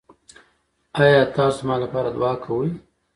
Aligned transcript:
ایا 1.01 1.21
تاسو 1.35 1.57
زما 1.59 1.75
لپاره 1.83 2.09
دعا 2.17 2.33
کوئ؟ 2.43 2.69